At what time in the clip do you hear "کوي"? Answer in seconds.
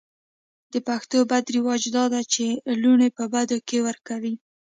4.07-4.33